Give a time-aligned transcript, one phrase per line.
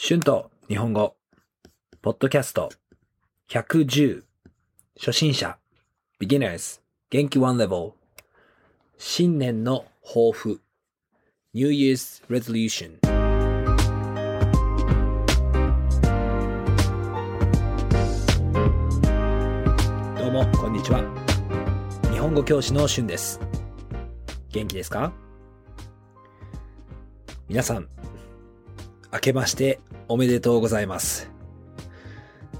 [0.00, 1.16] 春と日本語、
[2.02, 2.70] ポッドキャスト、
[3.50, 4.22] 110、
[4.96, 5.58] 初心者、
[6.20, 7.94] beginners、元気 one level、
[8.96, 10.60] 新年の抱負、
[11.52, 13.00] New Year's resolution。
[20.16, 21.02] どうも、こんにちは。
[22.12, 23.40] 日本語教師の春です。
[24.52, 25.12] 元気ですか？
[27.48, 27.88] 皆さん、
[29.10, 31.30] 明けましておめでとうございます。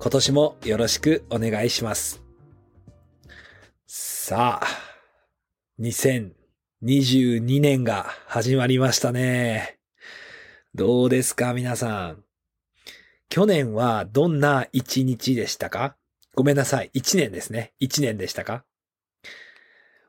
[0.00, 2.20] 今年もよろしくお願いします。
[3.86, 4.66] さあ、
[5.78, 9.78] 2022年が始まりましたね。
[10.74, 12.24] どうですか皆さん。
[13.28, 15.96] 去年はどんな一日でしたか？
[16.34, 16.90] ごめんなさい。
[16.92, 17.72] 一年ですね。
[17.78, 18.64] 一年でしたか？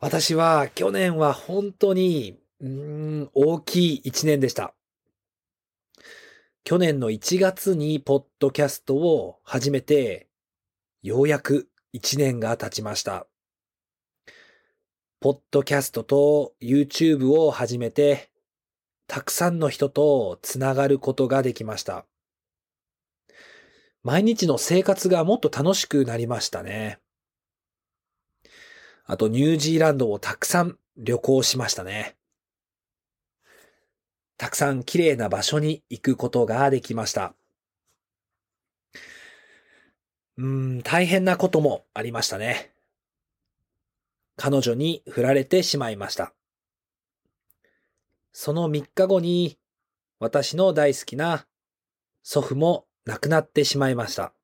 [0.00, 4.74] 私は去年は本当に、うん、大きい一年でした。
[6.68, 10.26] 去年の1月にポッドキャストを始めて、
[11.00, 13.28] ようやく1年が経ちました。
[15.20, 18.32] ポッドキャストと YouTube を始めて、
[19.06, 22.04] たくさんの人とつながることができました。
[24.02, 26.98] 毎日の生活がもっと楽しくなりましたね。
[29.04, 32.16] あとニュージーランドをたくさん旅行しましたね。
[34.38, 37.34] たくさん綺麗な場所に行くことができました。
[40.38, 42.72] うん、大変なこともありましたね。
[44.36, 46.34] 彼女に振られてしまいました。
[48.32, 49.58] その3日後に
[50.18, 51.46] 私の大好きな
[52.22, 54.34] 祖父も亡くなってしまいました。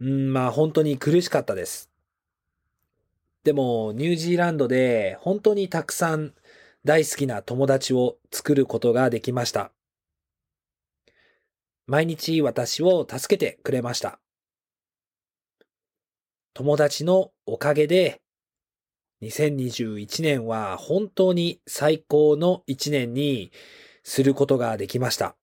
[0.00, 1.90] うん、まあ本当に苦しかったです。
[3.42, 6.32] でもニュージーランドで本当にたくさん
[6.88, 9.72] 大好きな友達を作ることができました。
[11.86, 14.20] 毎日私を助けてくれました。
[16.54, 18.22] 友達のおかげで
[19.20, 23.52] 2021年は本当に最高の一年に
[24.02, 25.36] することができました。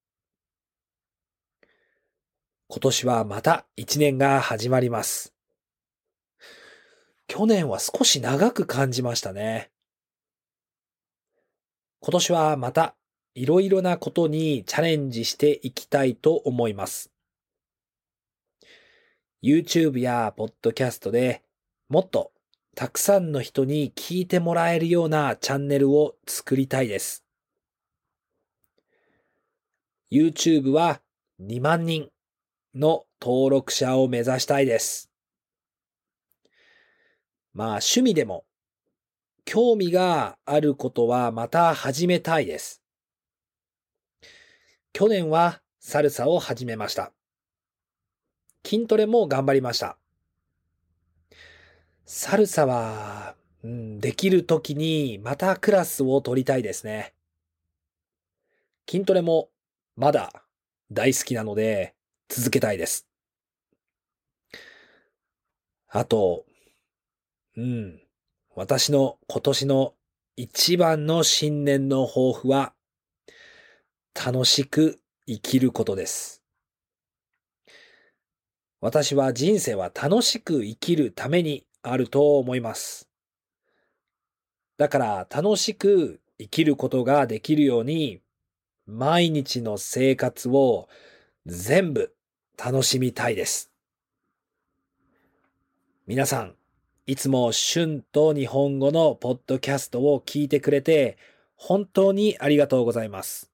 [2.69, 5.35] 今年はまた一年が始まります。
[7.27, 9.74] 去年は少し長く感じましたね。
[12.05, 12.93] 今年はまた
[13.33, 17.11] いろいろなことにチャレンジしていきたいと思います。
[19.43, 21.41] YouTube や Podcast で
[21.89, 22.31] もっと
[22.75, 27.25] たくさんの人に聞いてもらえるようなチャンネルを作りたいです。
[30.11, 31.01] YouTube は
[31.41, 32.09] 2万人
[32.75, 35.09] の登録者を目指したいです。
[37.55, 38.44] まあ趣味でも
[39.45, 42.81] 興味があることはまた始めたいです。
[44.91, 47.13] 去年はサルサを始めました。
[48.65, 49.97] 筋トレも頑張りました。
[52.05, 57.13] サルサは、うん、できる時にまたクラスを取りたいですね。
[58.89, 59.49] 筋トレも
[59.95, 60.43] まだ
[60.91, 61.93] 大好きなので
[62.29, 63.07] 続けたいです。
[65.89, 66.45] あと、
[67.55, 68.04] うん。
[68.57, 69.95] 私の今年の
[70.37, 72.73] 一番の新年の抱負は、
[74.13, 76.41] 楽しく生きることです。
[78.79, 83.09] 私は人生は楽しく生きるためにあると思います。
[84.77, 88.21] だから楽しく生きることができるように、
[88.85, 90.87] 毎日の生活を
[91.45, 92.15] 全部
[92.57, 93.73] 楽しみたいです。
[96.07, 96.55] 皆さん、
[97.07, 101.19] いつも春と日本語のポッドキャストを聞いてくれて
[101.55, 103.51] 本当にありがとうございます。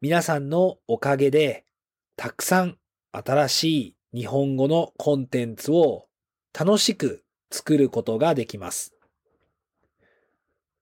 [0.00, 1.64] 皆さんのおかげで
[2.16, 2.78] たくさん
[3.12, 3.64] 新し
[4.12, 6.06] い日本語のコンテンツを
[6.52, 7.22] 楽しく
[7.52, 8.92] 作ることができます。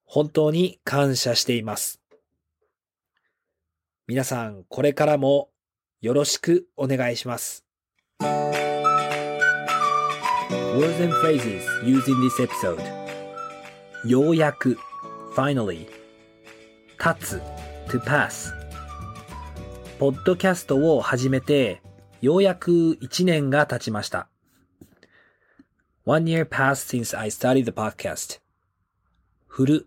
[0.05, 2.00] 本当に感謝しています。
[4.06, 5.50] 皆さんこれからも
[6.00, 7.67] よろしくお願いします。
[10.72, 12.80] Words and phrases used in this episode
[14.06, 14.78] ようやく
[15.36, 15.86] finally
[16.98, 17.42] 立つ
[17.88, 18.54] to pass
[19.98, 21.82] ポッドキャストを始めて
[22.22, 24.28] ようやく1年が経ちました
[26.06, 28.40] One year passed since I started the podcast
[29.48, 29.86] 振る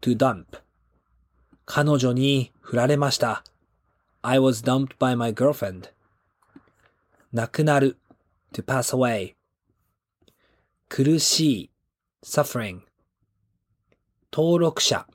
[0.00, 0.46] to dump
[1.66, 3.44] 彼女に振られました
[4.22, 5.90] I was dumped by my girlfriend
[7.34, 7.98] 亡くなる
[8.54, 9.36] to pass away
[10.88, 11.70] 苦しい
[12.24, 12.80] suffering
[14.32, 15.06] 登録者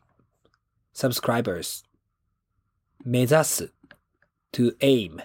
[0.94, 1.84] subscribers
[3.04, 3.74] 目指す
[4.52, 5.18] to aim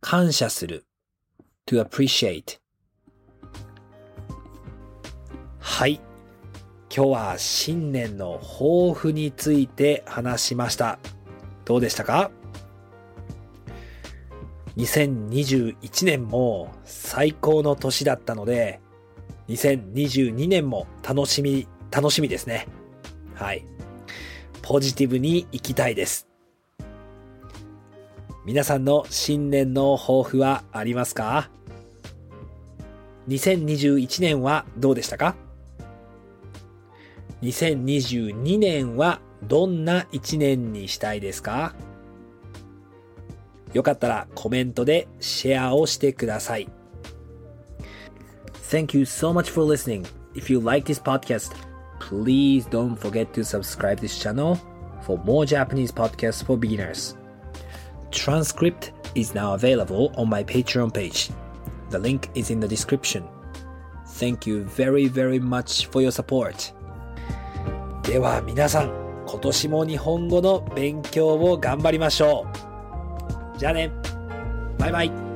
[0.00, 0.84] 感謝する
[1.66, 2.58] to appreciate
[5.58, 6.00] はい。
[6.94, 10.98] 今日は新年の抱負について話しました。
[11.66, 12.30] どうでしたか？
[14.76, 18.80] ?2021 年も最高の年だったので、
[19.48, 22.66] 2022年も楽しみ、楽しみですね。
[23.34, 23.64] はい。
[24.62, 26.26] ポジティブに行きたいです。
[28.44, 31.50] 皆さんの新年の抱負はありますか
[33.28, 35.34] ?2021 年はどうでしたか
[37.42, 41.74] ？2022年はどんな1年にしたいですか？
[43.76, 46.66] よかったらコメントでシェアをしてください。
[48.70, 50.06] Thank you so much for listening.
[50.34, 51.52] If you like this podcast,
[52.00, 54.56] please don't forget to subscribe this channel
[55.02, 57.18] for more Japanese podcasts for beginners.
[58.10, 61.28] Transcript is now available on my Patreon page.
[61.90, 63.24] The link is in the description.
[64.18, 66.72] Thank you very very much for your support.
[68.04, 68.90] では皆さん、
[69.26, 72.75] 今年も日本語の勉強を頑張りましょう。
[73.57, 73.91] じゃあね。
[74.77, 75.31] バイバイ。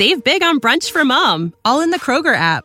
[0.00, 2.64] Save big on brunch for mom, all in the Kroger app.